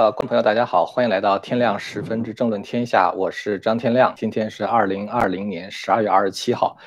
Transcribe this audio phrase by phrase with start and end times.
[0.00, 4.14] 呃，观众朋友，大家好，欢迎来到天亮十分之政论天下，我是张天亮。
[4.16, 6.78] 今天是二零二零年十二月二十七号，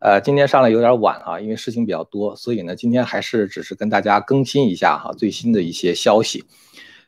[0.00, 6.46] 呃，今天上来有点晚啊，因为事情比较多，所以呢，今天还是只是跟大家更新一下哈最新的一些消息。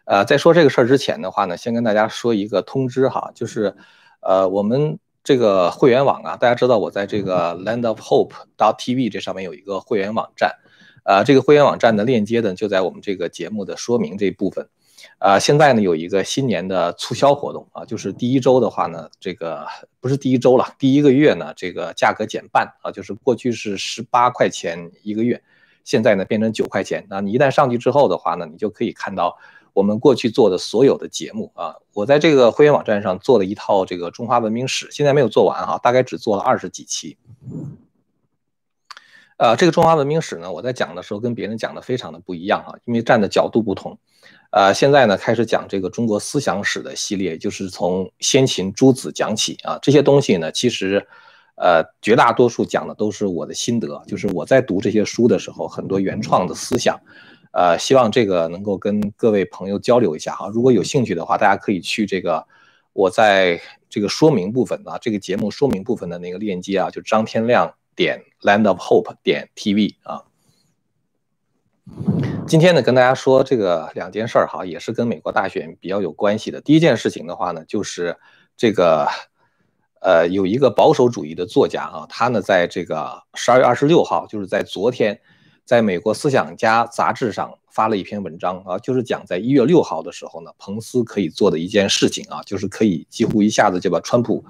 [0.05, 3.75] 呃，在说这个事儿之前的话呢，先跟大家说一个通知哈，就是
[4.21, 10.57] 呃，我们这个会员网啊，大家知道我在这个 Land of Hope dot TV 这上面有一个会员网站，
[11.05, 14.69] 呃，这个会员网站的链接呢就在我们这个节目的说明这部分。
[15.19, 19.67] 呃，现在呢有一个新年的促销活动啊，就是第一周的话呢，这个
[20.01, 25.43] 不是第一周了，第一个月呢，这个价格减半啊，就是过去是十八块钱一个月，
[25.85, 27.07] 现在呢变成九块钱。
[27.09, 29.37] 那你一旦上去之后的话呢，你就可以看到
[29.73, 31.77] 我们过去做的所有的节目啊。
[31.93, 37.17] 我在这个会员网站上做了一套这个中华文明史，现在没有做完哈，大概只做了二十几期。
[39.37, 43.99] 呃，这个中华文明史呢，我在讲的时候跟别人讲的非常的不一样啊，因为站的角度不同。
[44.51, 49.77] 呃，现在呢开始讲这个中国思想史的系列，就是从先秦诸子讲起啊。
[49.83, 51.05] 这些东西呢，其实，
[51.57, 57.01] 呃，绝大多数讲的都是我的心得，就是我在读这些书的时候，很多原创的思想。
[57.51, 60.49] 呃，希望这个能够跟各位朋友交流一下哈。
[60.49, 62.47] 如果有兴趣的话，大家可以去这个
[62.93, 63.61] 我在
[63.91, 70.25] 这个说明部分啊，这个节目说明部分的那个链接啊，就张天亮点 Land of Hope 点 TV 啊。
[72.47, 76.61] 今天呢，跟大家说这个两件事儿哈，也是跟美国大选比较有关系的。
[76.61, 78.17] 第一件事情的话呢，就是
[78.57, 79.09] 这个，
[80.01, 85.21] 呃，有一个保守主义的作家啊，他呢在这个十二月二十六号，就是在昨天，
[85.65, 94.45] 在美国思想家杂志上发了一篇文章啊，就是讲在一月六号的时候呢，彭斯可以做的一件事情啊，就是可以几乎一下子就把川普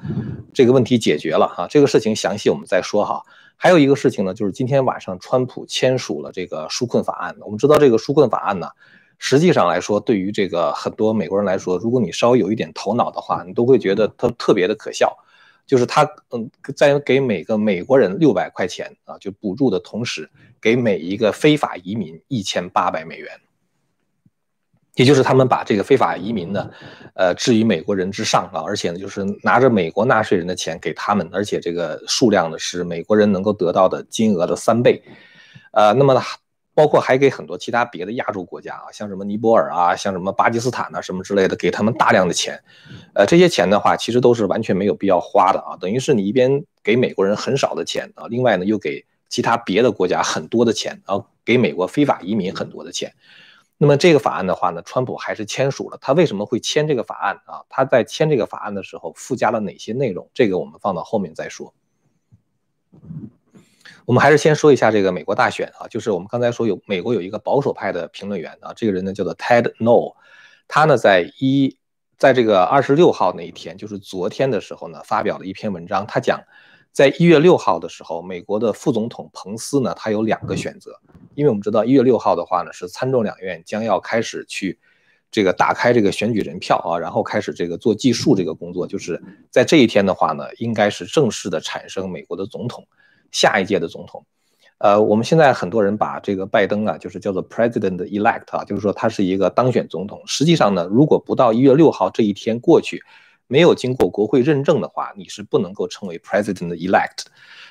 [0.52, 1.66] 这个问题解决了哈。
[1.70, 3.22] 这个事情详细我们再说哈。
[3.56, 7.36] 还有一个事情呢，就是今天晚上川普签署了这个纾困法案。
[7.40, 8.66] 我们知道这个纾困法案呢，
[9.18, 15.16] 实际上来说，对于这个很多美国人来说，如果你稍微有一点头脑的话，你都会觉得它特别的可笑。
[15.66, 20.28] 就是他嗯，在给每个美国人六百块钱啊，就补助的同时，
[20.60, 23.30] 给每一个非法移民一千八百美元。
[24.94, 26.70] 也就是他们把这个非法移民呢，
[27.14, 35.02] 呃，置于美国人之上啊，而且呢，就是拿着美国纳税人的钱给他们，而且这个数量呢是美国人能够得到的金额的三倍，
[35.72, 36.20] 呃，那么呢，
[36.74, 42.60] 包括还给很多其他别的亚洲国家啊，像什么尼泊尔啊，像什么巴基斯坦啊什么之类的，给他们大量的钱，
[43.14, 53.14] 呃，这些钱的话，其实都是完全没有必要花的啊，等于是你一边给美国人很少的钱啊，另外呢又给其他别的国家很多的钱，啊给美国非法移民很多的钱。
[53.76, 55.98] 那么这个法案的话呢，川普还是签署了。
[56.00, 57.62] 他为什么会签这个法案啊？
[57.68, 60.30] 他在签这个法案的时候附加了哪些内容？
[60.32, 61.74] 这个我们放到后面再说。
[64.06, 70.14] 我们还是先说一下这个美国大选啊，就是我们刚才说有美国有一个保守派的评论员啊，这个人呢叫做 Ted No，
[70.68, 71.76] 他呢在一
[72.18, 76.42] 在这个二十六号那一天，就是昨天的时候呢，发表了一篇文章，他讲。
[76.92, 80.96] 在一月六号的时候，美国的副总统彭斯呢，他有两个选择，
[81.34, 84.78] 因为我们知道一月六号的话呢，是参众两院将要开始去
[85.28, 89.20] 这个打开这个选举人票啊，然后开始这个做计数这个工作，就是
[89.50, 92.86] 在这一天的话呢，应该是正式的产生美国的总统，
[93.34, 94.24] 下一届的总统。
[94.78, 100.22] 呃，我们现在很多人把这个拜登啊，就是叫做 President elect 啊，就是说他是一个当选总统。
[100.24, 103.02] 实际上呢，如果不到一月六号这一天过去。
[103.46, 107.26] 没有经过国会认证的话，你是不能够称为 president elect。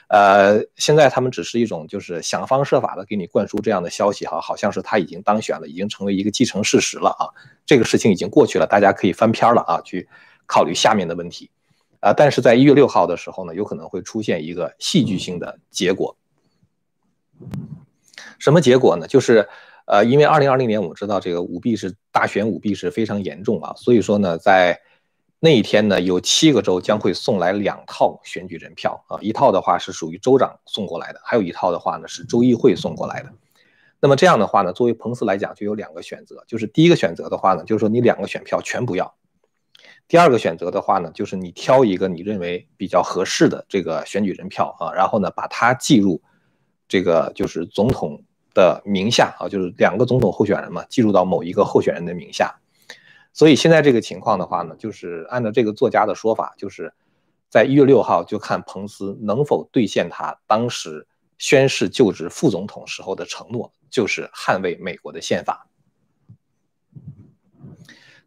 [0.07, 7.25] 呃，现在他们只是一种就是想方设法的给你灌输这样的消息哈，好像是他已经当选了，已经成为一个既成事实了啊。
[7.65, 10.07] 这个事情已经过去了，大家可以翻篇了啊，去
[10.45, 11.49] 考虑下面的问题。
[12.03, 16.17] 啊，但是在一月六号的时候呢，有可能会出现一个戏剧性的结果。
[18.39, 19.07] 什么结果呢？
[19.07, 19.47] 就是
[19.85, 24.81] 呃，因为二零二零年我们知道这个舞弊是大选舞弊是非常严重啊，所以说呢，在
[25.39, 33.31] 那一天呢，有七个州将会送来两套选举人票啊，一套的话是属于州长送过来的，还有一套的话呢是州议会送过来的。
[34.01, 39.05] 那么这样的话呢，作为彭斯来讲就有两个选择，就是第一个选择的话呢，就是说你两个选票全不要；
[40.07, 46.21] 第二个选择的话呢，就是你挑一个你认为比较合适的这个选举人票啊，然后呢把它记入
[46.87, 48.21] 这个就是总统
[48.53, 52.53] 的名下啊，就是两个总统候选人嘛，记入到某一个候选人的名下。
[53.31, 56.93] 所以现在这个情况的话呢，就是按照这个作家的说法，就是
[57.49, 61.07] 在一月六号就看彭斯能否兑现他当时
[61.39, 65.67] 宣誓就职副总统时候的承诺，就是捍卫美国的宪法。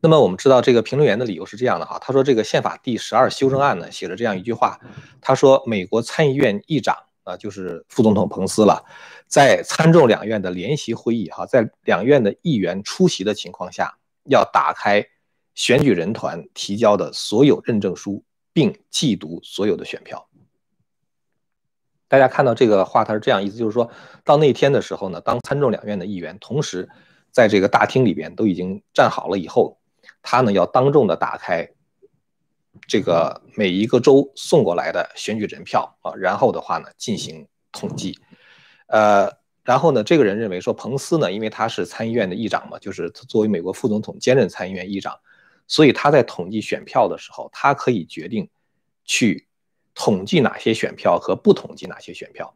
[0.06, 4.78] 那么我们知道这个评论员的理由是这样的哈，他说这个宪法第十二修正案呢写了这样一句话，
[5.20, 8.84] 他说美国参议院议长啊就是副总统彭斯了，
[9.26, 13.96] 在参众两院的联席会议哈，在两院的议员出席的情况下。
[14.28, 15.06] 要打开
[15.54, 20.28] 选举人团提交的所有认证书，并记读所有的选票。
[22.08, 23.88] 大家看到这个话，它是这样意思，就是说
[24.24, 26.88] 到那天的时候呢，当参众两院的议员同时
[27.30, 29.78] 在这个大厅里边都已经站好了以后，
[30.26, 31.70] 他呢要当众的打开
[32.88, 38.18] 这个每一个州送过来的选举人票啊，然后的话呢进行统计，
[38.88, 39.30] 呃，
[39.62, 45.16] 然后呢，这个人认为说彭斯呢，因为他是参议院的议长嘛，就是作为美国副总统兼任参议院议长，
[45.68, 48.50] 所以他在统计选票的时候，他可以决定
[49.04, 49.46] 去。
[49.98, 52.54] 统计哪些选票和不统计哪些选票，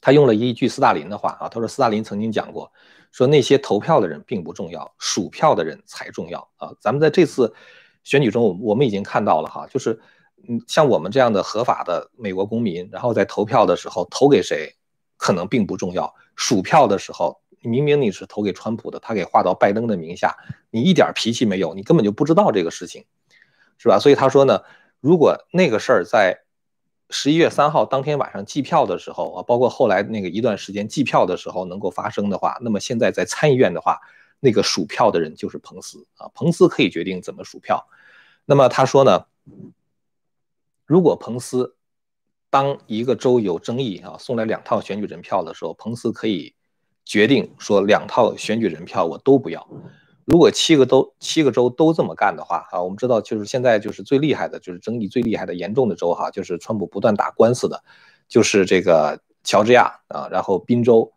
[0.00, 2.72] 他用了一句斯大林的话啊，他说斯大林曾经讲过，
[3.14, 6.74] 说那些投票的人并不重要，数票的人才重要啊。
[6.80, 7.54] 咱们在这次
[8.02, 10.00] 选举中，我们已经看到了哈，就是
[10.48, 14.74] 嗯，像我们这样的合法的美国公民，然后在投票的时候投给谁，
[15.16, 16.12] 可能并不重要。
[16.34, 20.36] 数票的时候，明明你是投给川普的，他给划到拜登的名下，
[20.72, 23.04] 你一点脾气没有，你根本就不知道这个事情，
[23.78, 24.00] 是吧？
[24.00, 24.60] 所以他说呢。
[25.00, 26.43] 如果那个事儿在
[27.16, 34.00] 十一月三号当天晚上计票的时候啊，包括后来那个一段时间计票的时候能够发生的话，那么现在在参议院的话，
[34.40, 37.86] 那个数票的人就是彭斯啊，彭斯可以决定怎么数票。
[38.44, 39.26] 那么他说呢，
[40.84, 41.76] 如果彭斯
[42.50, 46.52] 当一个州有争议啊，送来两套选举人票的时候，彭斯可以
[47.04, 49.64] 决定说两套选举人票我都不要。
[50.24, 57.84] 如果七个都七个州都这么干的话，哈，我们知道就是现在就是最厉害的，就是争议最厉害的严重的州，哈，就是川普不断打官司的，
[58.26, 61.12] 就是这个乔治亚啊，然后宾州，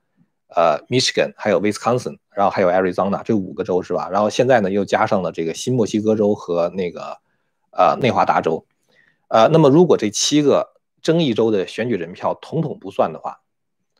[0.49, 4.09] 呃，Michigan，还有 Wisconsin，然后还有 Arizona 这五个州是吧？
[4.09, 7.19] 然后现在呢又加上了这个新墨西哥州和那个
[7.71, 8.65] 呃内华达州，
[9.29, 13.39] 呃，那么如果这七个争议州的选举人票统统不算的话，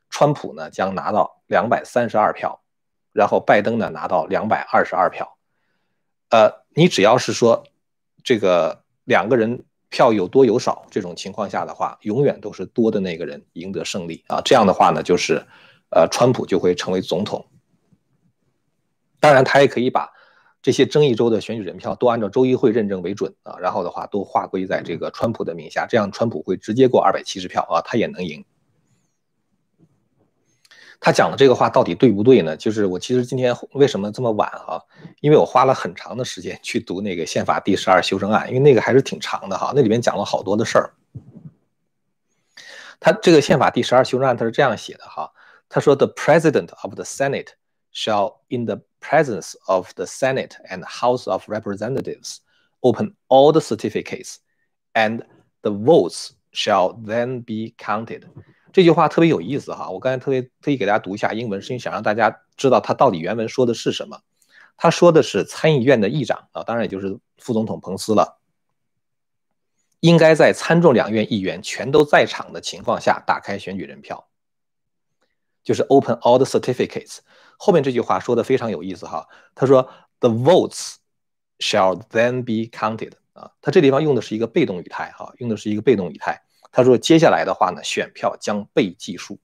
[0.10, 2.62] 川普呢将拿到两百三十二票。
[3.18, 5.40] 然后拜登呢拿到两百二十二票，
[6.30, 7.64] 呃，你只要是说
[8.24, 14.40] 这个两个人票有多有少这种情况下的话，永远都是多的那个人赢得胜利啊。
[14.46, 15.44] 这样的话呢，就是
[15.90, 17.48] 呃，川普就会成为总统。
[19.20, 20.12] 当然，他也可以把
[20.62, 28.46] 这些争议州的选举人票都按照州议会认证为准啊，然后的话都划归在这个川普的名下，这样川普会直接过二百七十票啊，他也能赢。
[31.00, 32.58] 他讲的这个话到底对不对呢？
[32.58, 34.84] 就是我其实今天为什么这么晚哈？
[35.22, 40.94] 因为我花了很长的时间去读那个宪法第十二修正案，因为那个还是挺长的哈，那里面讲了好多的事儿。
[43.00, 45.32] 他这个宪法第十二修正案他是这样写的哈，
[45.70, 47.50] 他说：“The President of the Senate
[47.94, 52.38] shall, in the presence of the Senate and House of Representatives,
[52.82, 54.38] open all the certificates,
[54.94, 55.22] and
[55.62, 58.24] the votes shall then be counted.”
[58.78, 64.22] 这句话特别有意思哈，我刚才特别特意给大家读一下英文，是因为想让大家知道他到底原文说的是什么。
[64.78, 68.38] 他说的是参议院的议长啊，当然也就是副总统彭斯了，
[70.00, 74.28] 应该在参众两院议员全都在场的情况下打开选举人票，
[75.64, 77.18] 就是 open all the certificates。
[77.58, 79.90] 后面这句话说的非常有意思哈，他说
[80.20, 80.98] the votes
[81.58, 86.44] shall then be counted 啊，他这地方用的是一个被动语态哈，用的是一个被动语态。
[86.72, 89.40] 他说：“接下来的话呢，选票将被计数，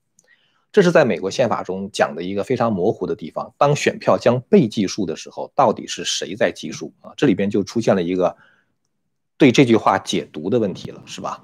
[0.70, 3.52] 这是在美国宪法中讲的一个非常模糊的地方。
[3.58, 7.12] 当选票将被计数的时候，到底是谁在计数啊？
[7.16, 8.36] 这里边就出现了一个
[9.36, 11.42] 对这句话解读的问题了，是吧？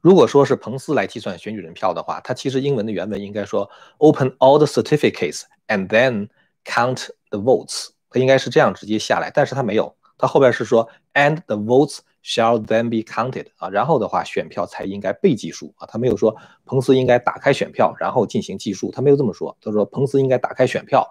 [0.00, 6.28] 如果说是彭斯来计算选举人票的话，他其实英文的原文应该说 ‘Open all the certificates and then
[6.64, 15.86] count the votes’，他应该是这样直接下来，但是他没有，他后边是说 ‘and the votes’。” Shall then be counted 啊，然后的话，选票才应该被计数啊。
[15.86, 19.56] 他没有说彭斯应该打开选票，然后进行计数，他没有这么说。
[19.60, 21.08] 他说彭斯应该打开选票，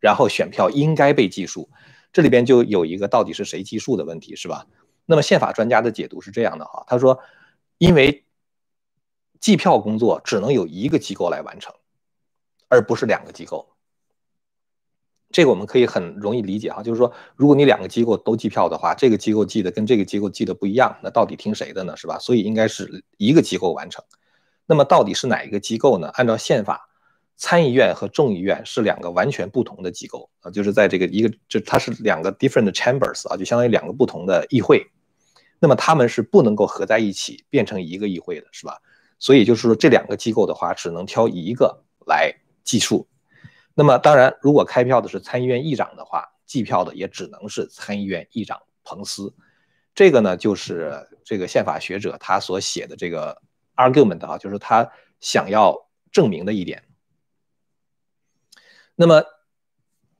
[0.00, 1.70] 然后选票应该被计数。
[2.12, 4.66] 这里边就有一个到底是谁计数的问题，是吧？
[5.06, 7.20] 那么宪法专家的解读是这样的哈，他说，
[7.78, 8.24] 因为
[9.40, 11.74] 计票工作只能有一个机构来完成，
[12.68, 13.68] 而不是两个机构。
[15.32, 21.96] 这个我们可以很容易理解哈，就是说，如果你两个机构都计票的话，这个机构计的跟这个机构计的不一样，那到底听谁的呢？
[21.96, 22.18] 是吧？
[22.18, 24.04] 所以应该是一个机构完成。
[24.66, 26.08] 那么到底是哪一个机构呢？
[26.14, 26.88] 按照宪法，
[27.36, 34.84] 参议院和众议院是两个完全不同的机构啊，就是在这个一个，这它是两个 different chambers 啊，就相当于两个不同的议会。
[35.60, 38.78] 那么他们是不能够合在一起变成一个议会的，是吧？
[39.18, 42.34] 所以就是说，这两个机构的话，只能挑一个来
[42.64, 43.06] 计数。
[43.80, 49.34] 那么当然，如果开票的是参议院议长的话，计票的也只能是参议院议长彭斯。
[49.94, 53.40] 这个呢，就是这个宪法学者他所写的这个
[53.76, 54.86] argument 啊，就是他
[55.18, 56.84] 想要证明的一点。
[58.96, 59.24] 那么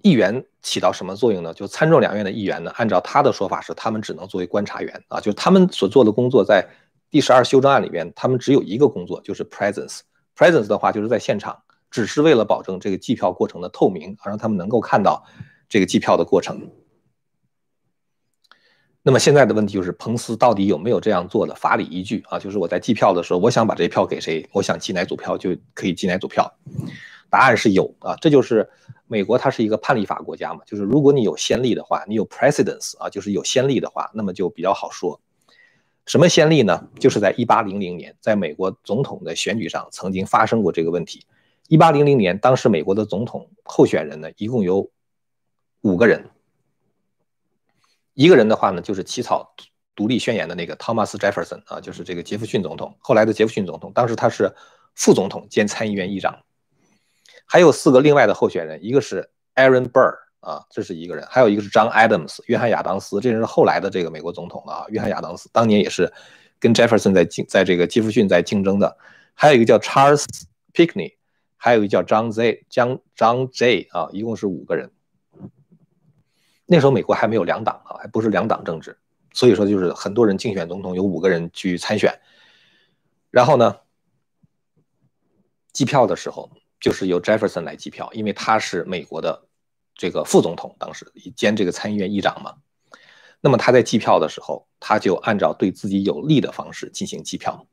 [0.01, 1.53] 议员起到什么作用呢？
[1.53, 6.67] 就参众两院的议员呢，按照他的说法是，他们只能作为观察员啊，就他们所做的工作，在
[7.11, 10.01] 第十二修正案里边，他们只有一个工作，就是 presence。
[10.35, 15.25] presence 的话，就是在现场，只是为了保证这个计票过程的透明，让他们能够看到
[15.69, 16.71] 这个计票的过程。
[19.03, 22.39] 那么现在的问题就是，彭斯到底有没有这样做的法理依据啊？
[22.39, 26.53] 就是我在计票的时候，我想把这票给谁，我想寄哪组票就可以寄哪组票。
[27.31, 28.69] 答案是有啊，这就是
[29.07, 30.61] 美国，它是一个判例法国家嘛。
[30.67, 35.19] 就是如果你有先例的话，你有 precedence 啊，就是有先例的话，那么就比较好说。
[36.05, 36.89] 什么先例呢？
[36.99, 41.25] 就是在1800年，在美国总统的选举上曾经发生过这个问题。
[41.71, 44.91] 1800年，当时美国的总统候选人呢，一共有
[45.81, 46.29] 五个人。
[48.15, 49.55] 一个人的话呢，就是起草
[49.95, 54.53] 独立宣言的那个 Thomas Jefferson 啊，就是这个杰弗逊总统，后来的杰弗逊总统，当时他是
[54.97, 56.37] 副总统兼参议院议长。
[57.47, 64.85] 还有四个另外的候选人，一个是 Aaron Burr 啊，这是一个人，还有一个是 John Adams 约翰亚当斯，这人是后来的这个美国总统了啊。
[64.89, 66.13] 约翰亚当斯当年也是
[66.59, 68.97] 跟 Jefferson 在竞，在这个杰弗逊在竞争的。
[69.35, 70.25] 还有一个叫 Charles
[70.75, 71.15] Pinckney，
[71.63, 74.91] 还有一个叫张 Z 江 John J 啊，一共是五个人。
[76.65, 78.99] 那时候美国还没有两党啊，还不是两党政治，
[79.35, 82.19] 所以说就是很多人竞选总统有五个人去参选，
[83.31, 83.77] 然后呢，
[85.73, 86.51] 计票的时候。
[86.81, 89.47] 就是由 Jefferson 来计票，因为他是美国的
[89.95, 92.55] 这个副总统，当时兼这个参议院议长嘛。
[93.43, 97.67] 那么他在计票的时候，他就按照对自己有利的方式进行计票。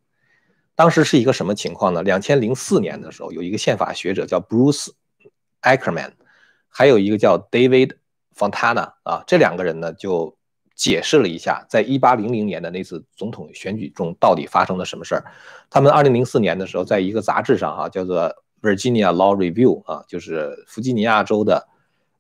[0.78, 2.04] 当时是一个什么情况呢？
[2.04, 4.90] 两千零四年的时候，有一个宪法学者叫 Bruce
[5.64, 6.12] Ackerman，
[6.70, 7.94] 还有一个叫 David
[8.38, 10.38] Fontana 啊，这两个人呢就
[10.76, 15.26] 解释了一下，在一八零零年的那次总统选举中到底发生了什么事儿。
[15.72, 18.32] 他们二零零四年的时候，在一个杂志上哈，叫做
[18.62, 21.68] Virginia Law Review 啊，就是弗吉尼亚州的，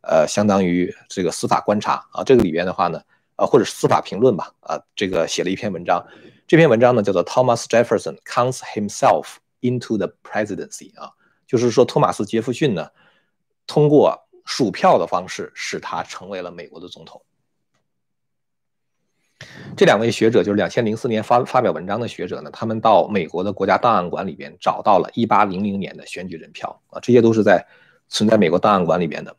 [0.01, 2.99] 呃，相当于这个司法观察啊，这个里边的话呢，
[3.35, 6.03] 呃，或者司法评论吧，啊，这个写了一篇文章，
[6.47, 11.11] 这篇文章呢叫做 Thomas Jefferson counts himself into the presidency 啊，
[11.45, 12.89] 就是说托马斯杰弗逊呢，
[13.67, 17.21] 通过数票的方式使他成为了美国的总统。
[19.75, 27.67] 这两位学者就是两千零四年发发表文章的学者呢，他们到美国的国家档案馆里边找到了一八零零年的选举人票啊，这些都是在
[28.07, 29.35] 存在美国档案馆里边的。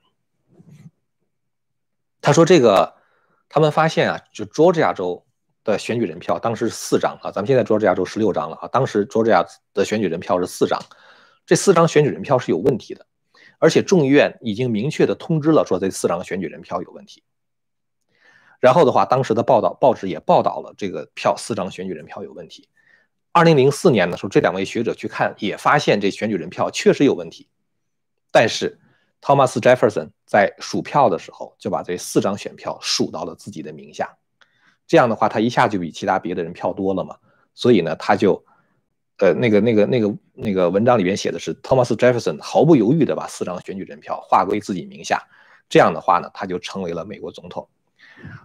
[2.20, 2.96] 他说这个
[3.48, 5.24] 他们发现啊，就 Georgia 州
[5.72, 10.80] 的选举人票当时是四张啊，咱们现在 Georgia 州十六张了啊，当时 Georgia 的选举人票是四张，
[11.44, 13.06] 这四张选举人票是有问题的，
[13.58, 17.22] 而且众议院已经明确的通知了说这四张选举人票有问题。
[18.60, 22.68] 然后的话，当时的报道报纸也报道了这个票四张选举人票有问题。
[23.30, 27.48] 二零零四年的时候，这两位学者去看，也发现这选举人票确实有问题。
[28.32, 28.80] 但是
[29.20, 34.16] ，Thomas Jefferson 在数票的时候就把这四张选票数到了自己的名下，
[34.88, 37.16] 这样的话，他一下就比其他别的人票多了嘛。
[37.54, 38.42] 所以呢，他就，
[39.18, 45.22] 呃，那个那个那个那个文章里面写的是，Thomas Jefferson 毫不犹豫地把四张选举人票划归自己名下，
[45.68, 47.68] 这样的话呢，他就成为了美国总统。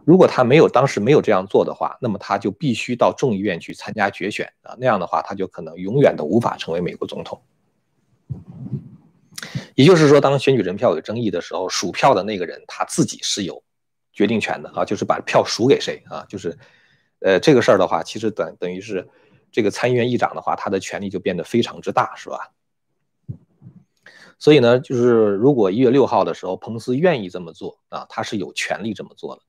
[0.06, 7.42] 如果他没有当时没有这样做的话，那么他就必须到众议院去参加决选啊，那样的话他就可能永远都无法成为美国总统。
[9.76, 13.64] 也就是说，当选举人票有争议的时候，数票的那个人他自己是有
[14.14, 16.58] 决定权的啊，就是把票数给谁啊，就是，
[17.20, 19.10] 呃，这个事儿的话，其实等等于是
[19.52, 22.52] 这个参议院议长的话，他的权力就变得非常之大，是吧？
[24.40, 29.42] 所以呢，就是如果一月六号的时候，彭斯愿意这么做啊，他是有权利这么做的。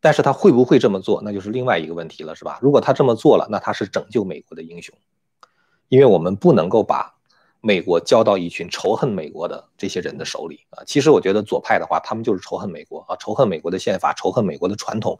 [0.00, 2.60] 但是他会不会这么做，那就是另外一个问题了，是吧？
[2.62, 4.96] 如果他这么做了，那他是拯救美国的英雄，
[5.88, 7.17] 因为我们不能够把
[7.60, 10.84] 美国交到一群仇恨美国的这些人的手里啊。
[10.86, 15.18] 其实我觉得左派的话，他们就是仇恨美国啊，仇恨美国的宪法，仇恨美国的传统，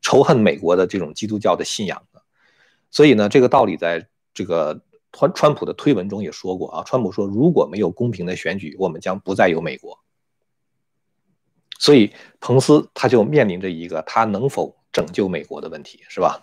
[0.00, 2.02] 仇恨美国的这种基督教的信仰
[2.90, 4.80] 所以呢，这个道理在这个
[5.12, 6.82] 川川普的推文中也说过啊。
[6.84, 9.98] 川普说，如果没有公平的选举，我们将不再有美国。
[11.78, 16.42] 所以，彭斯他就面临着一个他能否拯救美国的问题，是吧？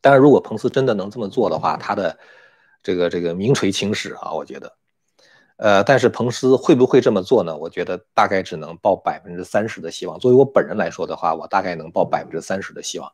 [0.00, 2.18] 当然，如果彭斯真的能这么做的话，他的
[2.82, 4.72] 这个这个名垂青史啊，我觉得。
[5.56, 7.56] 呃，但是彭斯会不会这么做呢？
[7.56, 10.16] 我觉得大概只能抱百分之三十的希望。
[10.20, 13.10] 作为我本人来说的话，我大概能抱百分之三十的希望。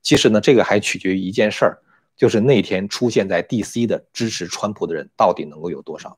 [0.00, 1.78] 其实呢，这个还取决于一件事儿，
[2.16, 3.88] 就是那天出现在 D.C.
[3.88, 6.16] 的支持川普的人到底能够有多少。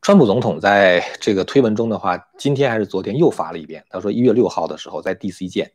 [0.00, 3.84] 川普总统在这个推文中的话，今天还是昨天又发了一遍。
[3.90, 5.46] 他说一月六号的时候在 D.C.
[5.46, 5.70] 见，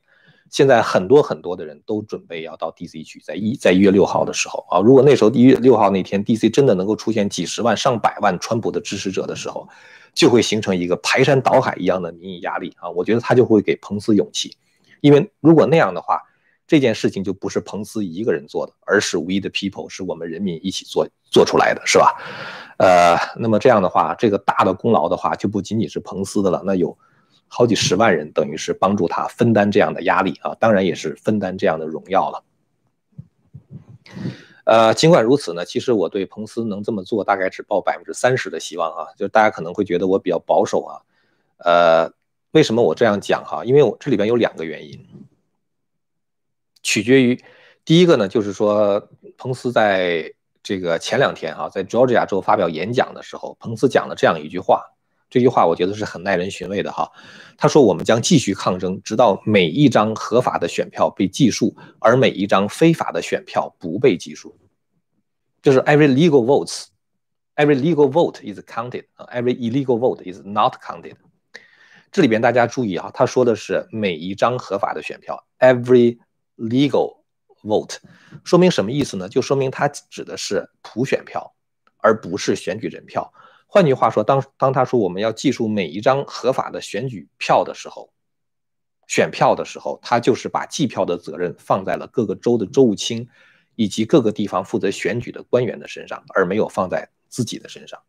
[0.49, 9.67] 现在很多很多的人都准备要到 DC 去，在一在一月六号的时候啊，如果那时候一月六号那天 DC 真的能够出现几十万上百万川普的支持者的时候，
[10.13, 12.89] 就会形成一个排山倒海一样的民意压力啊！
[12.89, 14.55] 我觉得他就会给彭斯勇气，
[15.01, 16.21] 因为如果那样的话，
[16.65, 22.15] 这件事情就不是彭斯一个人做的，而是 We the people，是我们人民一起做做出来的，是吧？
[22.77, 26.97] 呃，那么这样的话，这个大的功劳的话，就不仅仅是彭斯的了，那有。
[27.47, 32.43] 好几十万人，等于是帮助他分担这样的压力啊，当然也是分担这样的荣耀了。
[34.65, 39.07] 呃，尽管如此呢，其实我对彭斯能这么做，大概只抱百分之三十的希望啊。
[39.17, 41.01] 就大家可能会觉得我比较保守啊。
[41.59, 42.11] 呃，
[42.51, 43.63] 为什么我这样讲哈？
[43.63, 45.07] 因为我这里边有两个原因，
[46.83, 47.41] 取决于
[47.85, 54.83] 第一个呢，就是说彭斯在这个前两天啊，在 Georgia 州发表演讲的时候，彭斯讲了这样一句话。
[55.29, 57.11] 这句话我觉得是很耐人寻味的哈。
[57.57, 64.57] 他说：“我们将继续抗争，直到每一张合法的选票被计数，而每一张非法的选票不被计数。”
[65.61, 66.85] 就是 every legal votes,
[67.55, 69.05] every legal vote is counted.
[69.17, 71.15] Every illegal vote is not counted.
[72.11, 76.19] 这里边大家注意啊，他说的是每一张合法的选票，every
[76.57, 77.17] legal
[77.63, 77.97] vote，
[78.45, 79.27] 说明什么意思呢？
[79.27, 81.53] 就说明他指的是普选票，
[81.97, 83.33] 而不是选举人票。
[83.67, 88.09] 换句话说，当当他说我们要计数每一张合法的选举票的时候，
[89.07, 93.27] 选票的时候，他就是把计票的责任放在了各个州的州务卿
[93.75, 98.01] 以及各个地方负责选举的官员的身上，而没有放在自己的身上。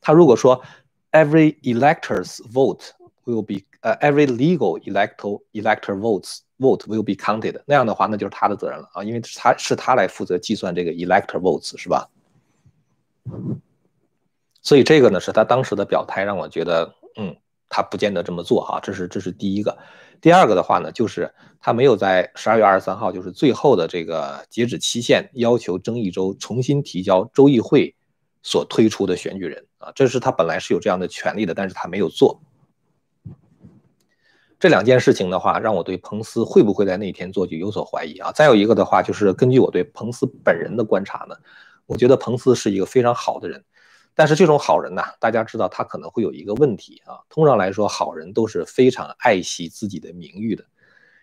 [0.00, 0.62] 他如果说
[1.12, 2.90] every elector's vote
[3.24, 12.08] will be 呃 every legal elector elector votes vote will be counted，那样的话，那就是他的责任了啊，因为他是他来负责计算这个 elector votes 是吧？
[14.64, 17.36] 所以这个呢是他当时的表态，让我觉得，嗯，
[17.68, 18.80] 他不见得这么做哈。
[18.82, 19.76] 这是这是第一个。
[20.22, 21.30] 第二个的话呢，就是
[21.60, 27.94] 他没有在十二月二十三号，就是最后的这个截止期限，要求争议州重新提交州议会
[28.42, 29.92] 所推出的选举人啊。
[29.94, 32.40] 这是他本来是有这样的权利的，但是他没有做。
[34.58, 38.32] 这两件事情的话，让我对彭斯会不会在那天做就有所怀疑啊。
[38.32, 41.36] 再有一个的话，就是根据我对彭斯本人的观察呢，
[41.84, 43.62] 我觉得彭斯是一个非常好的人。
[44.16, 47.18] 但是这种好人呢，大家知道他可能会有一个问题啊。
[47.28, 50.64] 通常来说，好人都是非常爱惜自己的名誉的。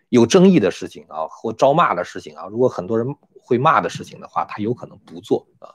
[0.09, 5.71] 有争议的事情啊，或招骂的事情啊，如果很多人会骂的事情的话，他有可能不做啊。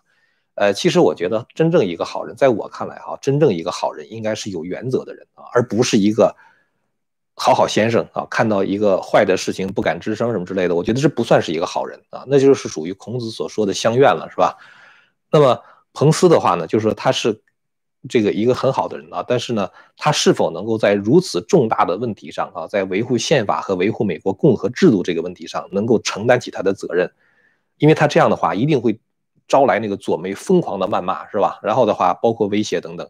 [0.57, 6.37] 呃，其实我觉得真正一个好人，在我看来哈，真正一个好人应该是有原则的人啊，而不是一个
[7.35, 8.27] 好好先生啊。
[8.31, 14.59] 看到一个坏的事情不敢吱声什么之类的，我觉得这不算是一个好人啊，那就是属于孔子所说的相怨了，是吧？
[15.31, 15.59] 那么。
[15.97, 17.41] 彭斯的话呢，就是说他是
[18.07, 27.11] 这个一个很好的人啊，但是呢，他是否能够在如此重大的问题上啊，在维护宪法和维护美国共和制度这个问题上，能够承担起他的责任？
[27.79, 29.01] 因为他这样的话，一定会
[29.49, 31.59] 招来那个左媒疯狂的谩骂，是吧？
[31.63, 33.09] 然后的话，包括威胁等等，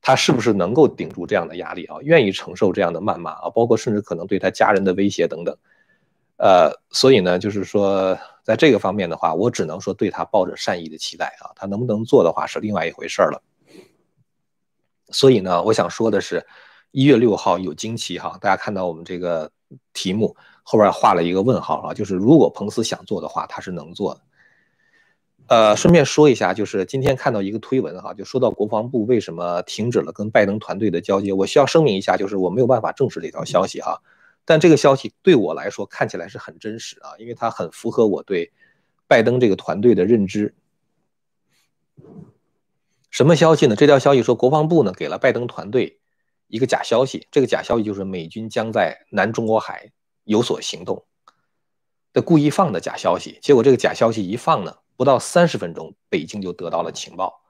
[0.00, 1.96] 他是不是能够顶住这样的压力啊？
[2.02, 3.50] 愿意承受这样的谩骂啊？
[3.50, 5.56] 包括甚至可能对他家人的威胁等等。
[6.36, 8.16] 呃，所以呢，就是说，
[8.48, 13.42] 在这个方面的话，我只能说对他抱着善意的期待啊，他能不能做的话是另外一回事了。
[15.10, 16.46] 所以呢，我想说的是，
[16.90, 19.52] 一月六号有惊奇哈，大家看到我们这个
[19.92, 24.22] 题目后边画了一个问号啊，就是如果彭斯想做的话，他是能做的。
[25.48, 34.00] 呃，顺便说一下，就是今天看到一个推文哈，就说到国防部为什么停止了跟拜登团队的交接，我需要声明一下，就是我没有办法证实这条消息哈。
[34.48, 38.50] 但这个消息对我来说看起来是很真实啊，因为它很符合我对
[39.06, 40.54] 拜登这个团队的认知。
[43.10, 43.76] 什么消息呢？
[43.76, 46.00] 这条消息说，国防部呢给了拜登团队
[46.46, 49.92] 一个假消息，这个假消息就是美军将在南中国海
[50.24, 51.04] 有所行动
[52.14, 53.38] 的故意放的假消息。
[53.42, 57.42] 结果这个假消息一放呢，不到三十分钟，北京就得到了情报。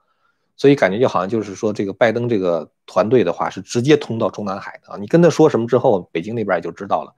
[0.59, 4.97] 所以感觉就好像就是说，这个拜登这个团队的话是直接通到中南海的啊。
[4.99, 7.15] 你跟他说什么之后，北京那边也就知道了。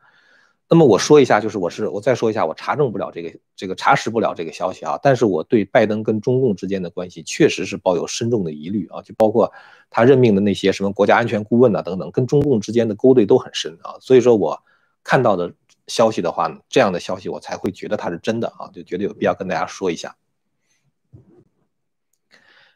[0.69, 4.99] 那么我说一下，就是我是我再说一下，我查证不了这个这个查实不了这个消息啊。
[5.01, 9.51] 但是我对拜登跟中共之间的关系确实是抱有深重的疑虑啊，就包括
[9.89, 13.95] 他任命的那些什么国家安全顾问呐等等，跟中共之间的勾兑都很深啊。
[13.99, 14.61] 所以说我
[15.03, 15.51] 看到的
[15.87, 20.15] 消息的话呢，这样的消息我才会觉得它是真的啊，就觉得有必要跟大家说一下。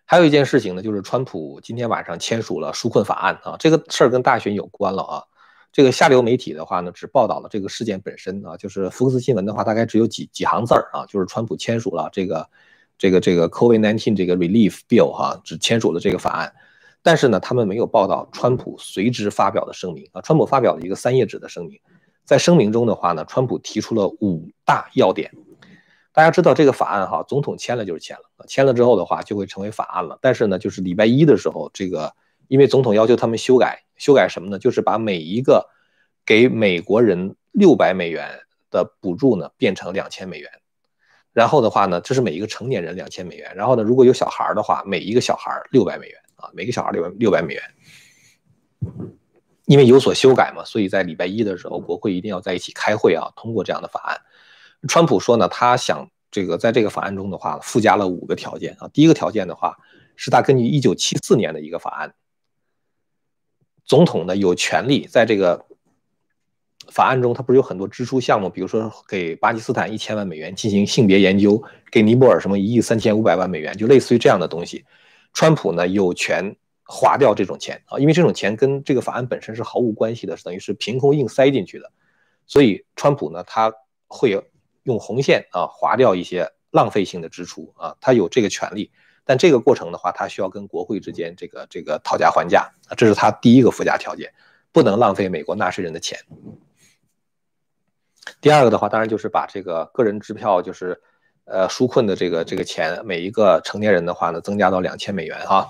[0.06, 5.24] 还有一件事情呢，就是川普今天晚上签署了纾困法案啊，这个事儿跟大选有关了啊。
[5.72, 12.48] 这个下流媒体的话呢，只报道了这个事件本身啊，就是福克斯新闻的话，大概只有几几行字儿啊，就是川普签署了这个
[12.98, 16.54] 这个这个 COVID-19 这个 Relief Bill 哈，只签署了这个法案。
[17.02, 21.80] 但是呢，他们没有报道川普随之发表的声明啊，川普发表了一个三页纸的声明，
[22.24, 25.32] 在声明中的话呢，川普提出了五大要点。
[26.16, 30.18] 大家知道这个法案哈，总统签了就是签了，签了之后的话就会成为法案了。
[30.22, 32.14] 但是呢，就是礼拜一的时候，这个
[32.48, 34.58] 因为总统要求他们修改，修改什么呢？
[34.58, 35.70] 就是把每一个
[36.26, 38.40] 给美国人六百美元
[38.72, 40.50] 的补助呢变成两千美元。
[41.34, 43.54] 然后的话呢，这是每一个成年人两千美元。
[43.54, 47.64] 然后呢，如果有小孩的话，每一个小孩六百美元啊，每个小孩六百六百美元。
[49.66, 54.22] 因为有所修改嘛，所以在礼拜一的时候，国会一定要在一起开会啊，通过这样的法案。
[54.88, 58.88] 川普说呢，他想这个在这个法案中的话附加了五个条件啊。
[58.94, 59.78] 第一个条件的话，
[60.16, 62.14] 是他根据一九七四年的一个法案，
[63.86, 65.66] 总统呢有权利在这个
[66.90, 74.86] 法案中，他不是有很多支出项目，比如说给巴基斯坦一千万美元进行性别研究，给尼泊尔什么一亿三千五百万美元，就类似于这样的东西，
[75.34, 81.92] 川普呢有权划掉这种钱啊，因为这种钱跟这个法案本身是毫无关系的，等于是凭空硬塞进去的，
[82.46, 83.74] 所以川普呢他
[84.08, 84.44] 会。
[84.86, 88.92] 用红线啊划掉一些浪费性的支出啊，他有这个权利，
[89.24, 94.32] 但这个过程的话，他需要跟国会之间这个这个讨价还价啊，这是他第一个附加条件，
[94.72, 96.20] 不能浪费美国纳税人的钱。
[98.42, 101.02] 第二个的话，当然就是把这个个人支票，就是
[101.46, 105.70] 呃纾困的这个这个钱，每一个成年人的话呢，增加到两千美元哈。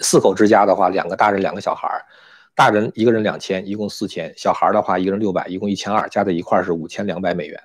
[0.00, 1.88] 四口之家的话，两个大人两个小孩。
[2.54, 7.62] 大人一个人两千，一共四千；小孩的话，一个人六百，一共一千二，加在一块是五千两百美元。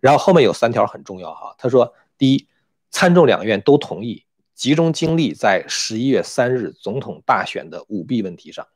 [0.00, 2.48] 然后后面有三条很重要哈，他说：第一，
[2.90, 8.66] 参众两院都同意集中精力在十一月三日总统大选的舞弊问题上。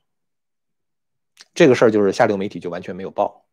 [1.54, 3.44] 这个事儿就是下流媒体就完全没有报，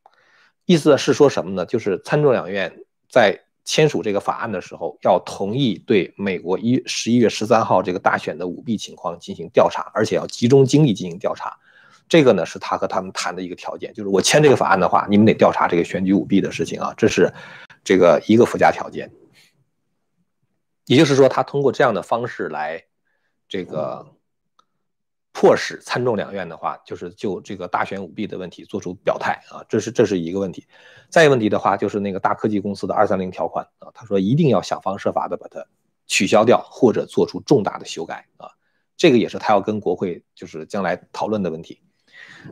[0.65, 1.65] 意思是说什么呢？
[1.65, 3.45] 就是参众两院在。
[3.69, 11.55] 签署这个法案的时候，要同意对美国一十一月十三号这个大选的舞弊情况进行调查，而且要集中精力进行调查。
[12.07, 17.31] 这个呢是他和他们谈的一个条件，就是我签这个法案的话，你们得调查这个选举舞弊的事情啊，这是
[17.83, 19.11] 这个一个附加条件。
[20.87, 22.85] 也就是说，他通过这样的方式来
[23.47, 24.03] 这个。
[25.31, 30.65] 迫使参众两院的话，就是就这个大选舞弊的问题做出表态啊，这是这是一个问题。
[31.09, 35.65] 再一个问题的话，就是那个大科技公司的二三零条款啊，他说一定要想方设法的把它
[36.07, 38.49] 取消掉，或者做出重大的修改啊，
[38.97, 41.79] 这个也是他要跟国会就是将来讨论的问题。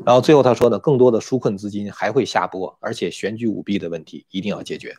[0.05, 4.95] 然后最后他说呢，更多的纾困资金还会下拨，而且选举舞弊的问题一定要解决。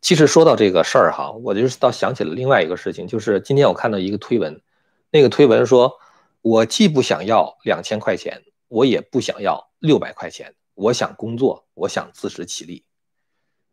[0.00, 4.62] 其实说到这个事儿哈，我就是倒想起了另外一个事情，就是今天我看到一个推文。
[5.16, 5.94] 那个推文说
[6.42, 10.54] ：“我既不想要两千块钱，我也不想要六百块钱。
[10.74, 12.84] 我想工作，我想自食其力。”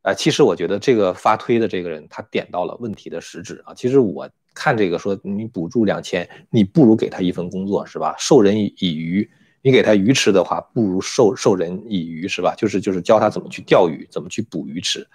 [0.03, 3.73] 啊，其实我觉得这个发推的这个人他点到了问题的实质啊。
[3.73, 8.15] 其实我看这个说你补助两千，你不如给他一份工作是吧？
[8.17, 9.29] 授人以渔，
[9.61, 12.55] 你给他鱼吃的话，不如授授人以渔是吧？
[12.55, 15.05] 就是就是教他怎么去钓鱼，怎么去捕鱼吃。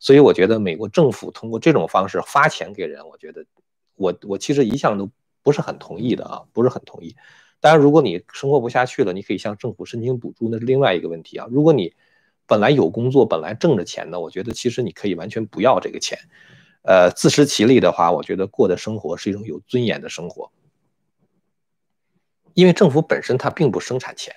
[0.00, 3.46] 所以我觉得美国政府通过这种方式发钱给人，我觉得
[3.94, 5.08] 我我其实一向都。
[5.42, 7.16] 不是很同意的啊，不是很同意。
[7.60, 11.46] 当然，如果你生活不下去了，你可以向政府申请补助，那是另外一个问题啊。
[11.50, 11.92] 如果你
[12.46, 16.18] 本来有工作，本来挣着钱呢，我觉得其实你可以完全不要这个钱，
[16.82, 20.50] 呃，自食其力的话，我觉得过的生活是一种有尊严的生活。
[22.54, 24.34] 因为政府本身它并不生产钱，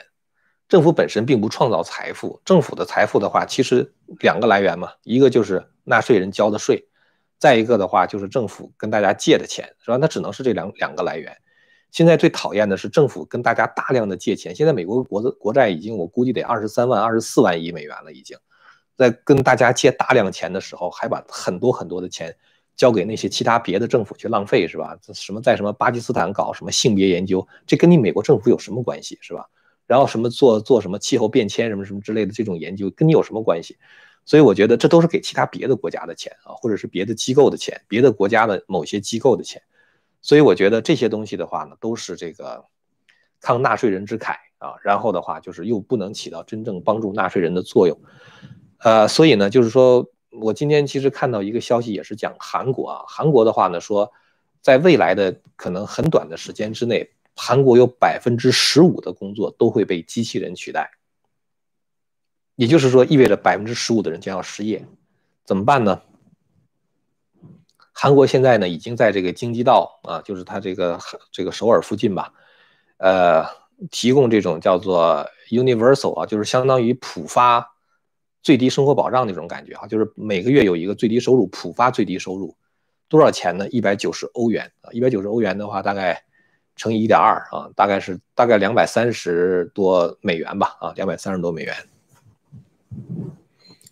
[0.68, 2.42] 政府本身并不创造财富。
[2.46, 6.86] 政府的财富的话，其实两个来源嘛，一个就是纳税人交的税。
[7.44, 9.98] 再一个的话，就是政府跟大家借的钱，是吧？
[9.98, 11.36] 那只能是这两两个来源。
[11.92, 14.56] 现在最讨厌的是政府跟大家大量的借钱。
[14.56, 18.38] 现在美国国国债已经，我估计得二十三万、二十四万亿美元了，已经
[18.96, 22.34] 在跟大家借大量钱的时候，还把很多很多的钱
[22.78, 24.98] 交给那些其他别的政府去浪费，是吧？
[25.14, 29.50] 什么在什么巴基斯坦搞什么性别研究，这跟你美国政府有什么关系，是吧？
[29.86, 33.78] 然后什么做做什么气候变迁什么什么之类的这种研究，跟你有什么关系？
[34.26, 39.62] 所以我觉得这都是给其他别的国家的钱啊，或者是别的机构的钱，别的国家的某些机构的钱。
[40.22, 42.64] 所以我觉得这些东西的话呢，都是这个
[43.42, 44.76] 抗纳税人之慨啊。
[44.82, 48.00] 然后的话就是又不能起到真正帮助纳税人的作用。
[48.78, 53.04] 呃，所以呢，就是说我今天其实看到一个消息，也是讲韩国啊。
[53.08, 54.10] 韩国的话呢说，
[54.62, 60.90] 在未来的可能很短的时间之内，韩国有百分之十五的工作都会被机器人取代。
[62.56, 64.86] 也就是说，意味着百分之十五的人将要失业，
[65.44, 66.02] 怎么办呢？
[67.92, 71.00] 韩国现在呢，已经在这个京畿道啊，就是它这个
[71.32, 72.34] 这个首尔附近吧，
[72.98, 73.46] 呃，
[73.92, 77.76] 提供这种叫做 universal 啊，就是相当于普发
[78.42, 82.56] 最低生活保障那种感觉哈，就是每个月有一个最低收入，普发最低收入，
[83.08, 83.70] 多少钱呢？
[83.70, 86.24] 一百九十欧元啊，一百九十欧元的话，大概
[86.76, 91.76] 乘以一点二啊，大概是大概两百三十多美元吧啊，两百三十多美元。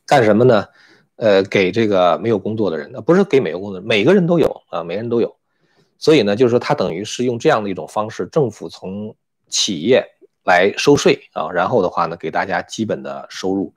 [0.05, 0.67] 干什么呢？
[1.15, 5.37] 呃，给这个没有工作的人，那不是给没有工作，每个人都有啊，每个人都有。
[5.99, 9.15] 所以呢，就是说，它等于是用这样的一种方式，政府从
[9.47, 10.03] 企业
[10.43, 13.71] 来收税啊，然后的话呢，给大家基本的收入。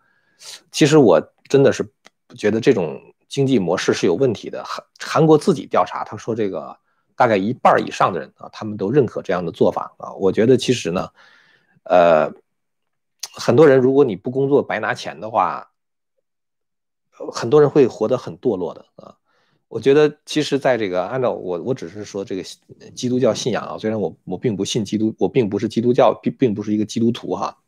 [0.73, 1.87] 其实我真的是
[2.35, 4.65] 觉得这种经济模式是有问题的。
[4.65, 6.75] 韩韩国自己调查，他说这个
[7.15, 10.15] 大概一半以上的人啊，他们都认可这样的做法啊。
[10.15, 11.09] 我觉得其实呢，
[11.83, 12.33] 呃，
[13.37, 15.71] 很多人如果你不工作白拿钱的话，
[17.11, 19.17] 很多人会活得很堕落的啊。
[19.69, 22.45] 我觉得，其实，在这个按照我，我只是说这个
[22.95, 27.59] 基督教信仰啊，虽然我我并不信基督，我并不是基督教，并并不是一个基督徒哈。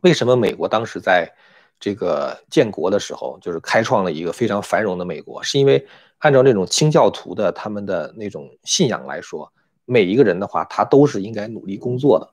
[0.00, 1.32] 为什么美国当时在
[1.78, 5.40] 这个建国的时候，就是开创了一个非常繁荣的美国？
[5.44, 5.86] 是因为
[6.18, 9.52] 按照那种清教徒的他们的那种信仰来说，
[9.84, 12.32] 每一个人的话，他都是应该努力工作的。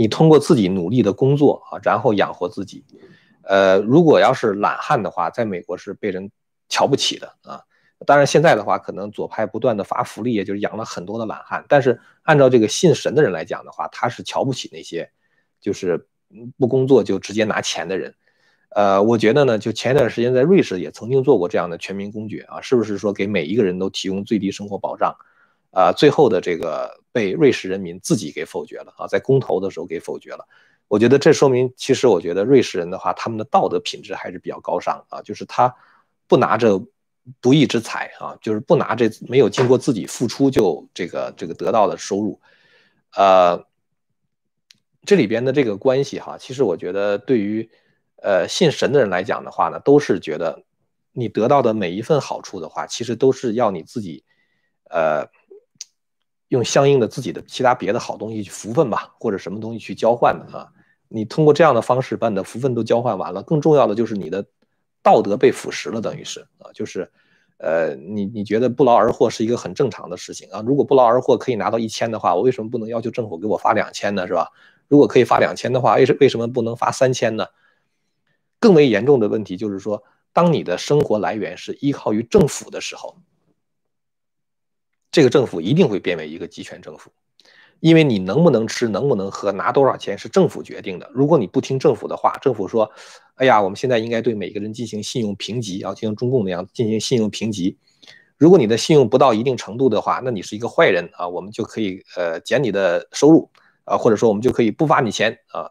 [0.00, 2.84] 你通过自己努力的工作啊，然后养活自己。
[3.42, 6.30] 呃，如果要是懒汉的话，在美国是被人。
[6.72, 7.60] 瞧不起的啊，
[8.06, 11.64] 当然现在的话，可能左派不断的发福利，也就是养了很多的懒汉。
[11.68, 15.10] 但是按照这个信神的人来讲的话，他是瞧不起那些
[15.60, 16.06] 就是
[16.56, 18.14] 不工作就直接拿钱的人。
[18.68, 25.12] 呃，我觉得呢，就前一段时间在瑞士也曾经做过这样的全民公决啊，是不是说给每一个人都提供最低生活保障？
[25.72, 30.46] 啊，最后的这个被瑞士人民自己给否决了啊，在公投的时候给否决了。
[30.88, 35.74] 我觉得这说明，其实我觉得瑞士人的话，他们的道德品质还是比较高尚啊，就是他。
[36.30, 36.80] 不拿着
[37.40, 42.40] 不义之财啊，就是不拿这没有经过自己付出就这个这个得到的收入，
[43.16, 43.66] 呃，
[45.04, 47.68] 这里边的这个关系哈，其实我觉得对于
[48.22, 50.62] 呃信神的人来讲的话呢，都是觉得
[51.10, 54.22] 你得到的每一份好处的话，其实都是要你自己
[54.88, 55.26] 呃
[56.50, 60.68] 用相应的自己的其他别的好东西去福分吧，或者什么东西去交换的啊。
[61.08, 64.46] 你通过这样的方式把你的福分都交换完了，更重要的就是你的。
[65.02, 67.10] 道德被腐蚀了，等于是啊，就是，
[67.56, 70.62] 呃，你你觉得不劳而获是一个很正常的事情啊？
[70.66, 74.26] 如果不劳而获可以拿到一千的话，我为什么不能要求政府给我发两千呢？
[74.26, 74.48] 是吧？
[74.88, 77.46] 如果可以发两千的话，为什为什么不能发三千呢？
[78.58, 83.16] 更为严重的问题就是说，当你的生活来源是依靠于政府的时候，
[85.10, 87.10] 这个政府一定会变为一个集权政府。
[87.80, 91.10] 因为你能不能吃，能不能喝，拿多少钱是政府决定的。
[91.14, 92.90] 如果你不听政府的话，政府说
[93.36, 97.78] ：“哎呀，我们现在应该对每个人进行信用评级，要进行中共那样进行信用评级。
[98.36, 103.48] 如果你的信用不到一定程度的话，那你是一个坏人啊，我们就可以呃减你的收入
[103.84, 105.70] 啊，或者说我们就可以不发你钱啊。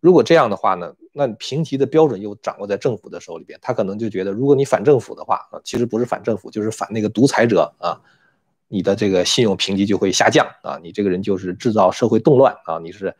[0.00, 7.94] 如果这样的话呢，那评级的标准又掌握在政府的手里边，他可能就觉得，如果你反政府的话啊，其实不是反政府，就是反那个独裁者啊。”
[8.70, 10.78] 你的这个信用评级就会下降啊！
[10.82, 12.78] 你这个人就是制造社会动乱啊！
[12.78, 13.16] 你是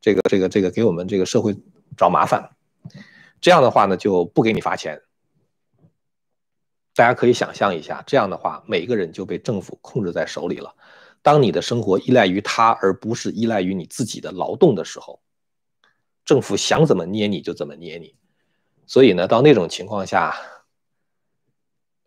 [0.00, 1.56] 这个这个这个给我们这个社会
[1.96, 2.50] 找麻烦，
[3.40, 5.02] 这样的话呢就不给你发钱。
[6.94, 10.74] 大家可以想象一下，这样的话每个人就被政府控制在手里了。
[11.20, 15.20] 当你的生活依赖于他，而不是依赖于你自己的劳动的时候，
[16.24, 18.14] 政府想怎么捏你就怎么捏你。
[18.86, 20.34] 所以呢，到那种情况下。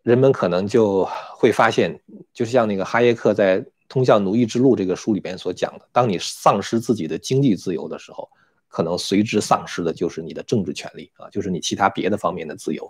[0.06, 1.04] 人们可能就
[1.36, 1.98] 会发现，
[2.32, 8.30] 就像那个哈耶克在《通向奴役之路》这个书里边所讲的，当你丧失自己的经济自由的时候，
[8.68, 12.88] 可能随之丧失的就是你的政治权利啊，就是你其他别的方面的自由。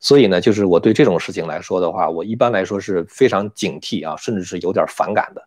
[0.00, 5.46] 所以呢，就是我对这种事情来说的话，我一般来说是非常警惕啊，甚至是有点反感的。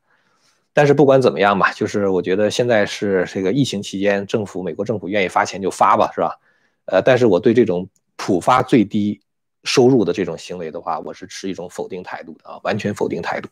[0.72, 6.38] 但是不管怎么样吧，就是我觉得现在是这个疫情期间，政府美国政府愿意发钱就发吧，是吧？
[6.86, 9.20] 呃，但是我对这种普发最低。
[9.64, 13.50] 收入的这种行为的话，我是持一种否定态度的啊，完全否定态度。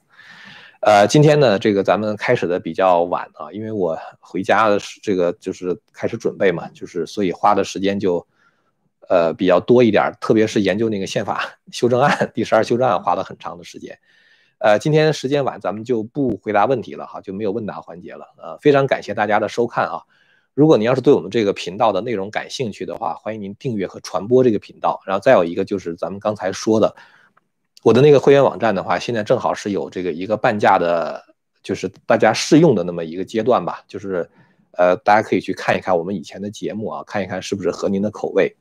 [0.81, 8.25] 呃，今天呢，这个咱们开始的比较晚啊，因为我回家的这个就是开始准备嘛，就是所以花的时间就
[9.09, 13.99] 呃比较多一点，特别是研究那个宪法 修正案第十二修正案花了很长的时间。
[14.59, 18.25] 呃，今天时间晚，咱们就不回答问题了哈，就没有问答环节了。
[18.37, 20.03] 呃，非常感谢大家的收看啊。
[20.59, 24.99] 如果您要是对我们这个频道的内容感兴趣的话，欢迎您订阅和传播这个频道。
[25.05, 26.93] 然后再有一个就是咱们刚才说的，
[27.81, 31.23] 我的那个会员网站的话，现在正好是有这个一个半价的，
[31.63, 33.85] 就是大家试用的那么一个阶段吧。
[33.87, 34.29] 就是
[34.71, 38.53] 呃，大家可以去看一看我们以前的节目啊，看一看是不是合您的口味。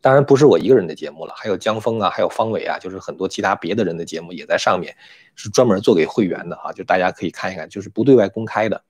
[0.00, 4.96] 当然不是我一个人的节目了，还有江峰啊，还有方伟啊，就是很多其他别的人的节目也在上面，
[5.34, 8.82] 是专门做给会员的啊，就大家可以看一看，就是不对外公开的。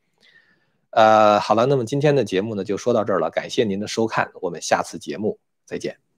[0.91, 6.10] 呃，好了，那么今天的节目呢就说到这儿了，感谢您的收看，我们下次节目再见。